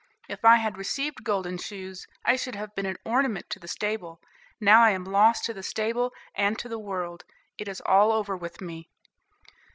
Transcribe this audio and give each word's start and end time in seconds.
If 0.27 0.43
I 0.43 0.55
had 0.55 0.79
received 0.79 1.23
golden 1.23 1.59
shoes 1.59 2.07
I 2.25 2.35
should 2.35 2.55
have 2.55 2.73
been 2.73 2.87
an 2.87 2.97
ornament 3.05 3.51
to 3.51 3.59
the 3.59 3.67
stable; 3.67 4.19
now 4.59 4.81
I 4.81 4.89
am 4.89 5.03
lost 5.05 5.45
to 5.45 5.53
the 5.53 5.61
stable 5.61 6.11
and 6.33 6.57
to 6.57 6.67
the 6.67 6.79
world. 6.79 7.23
It 7.59 7.67
is 7.67 7.81
all 7.81 8.11
over 8.11 8.35
with 8.35 8.61
me." 8.61 8.89